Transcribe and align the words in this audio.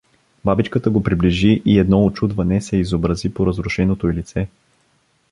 Бабичката 0.45 0.89
го 0.89 1.03
приближи 1.03 1.61
и 1.65 1.79
едно 1.79 2.05
очудване 2.05 2.61
се 2.61 2.77
изобрази 2.77 3.33
по 3.33 3.45
разрушеното 3.45 4.09
й 4.09 4.13
лице. 4.13 4.47